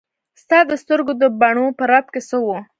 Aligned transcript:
ستا 0.41 0.59
د 0.69 0.71
سترګو 0.81 1.13
د 1.21 1.23
بڼو 1.39 1.65
په 1.77 1.83
رپ 1.91 2.05
کې 2.13 2.21
څه 2.29 2.37
وو. 2.43 2.57